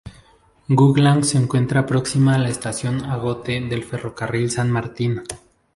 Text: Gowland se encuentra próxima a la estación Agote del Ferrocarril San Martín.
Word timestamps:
Gowland 0.67 1.25
se 1.25 1.37
encuentra 1.37 1.85
próxima 1.85 2.33
a 2.33 2.39
la 2.39 2.49
estación 2.49 3.05
Agote 3.05 3.61
del 3.61 3.83
Ferrocarril 3.83 4.49
San 4.49 4.71
Martín. 4.71 5.21